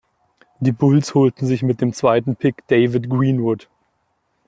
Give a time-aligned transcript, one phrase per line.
[0.59, 3.69] Die Bulls holten sich mit dem zweiten Pick David Greenwood.